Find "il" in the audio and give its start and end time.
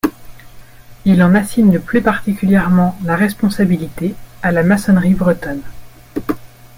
1.05-1.21